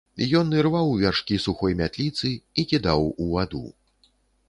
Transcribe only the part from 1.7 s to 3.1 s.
мятліцы і кідаў